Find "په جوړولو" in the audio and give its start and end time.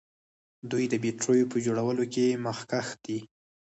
1.51-2.03